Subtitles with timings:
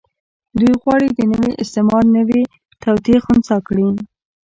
[0.59, 2.41] دوی غواړي د نوي استعمار نوې
[2.83, 3.87] توطيې خنثی کړي.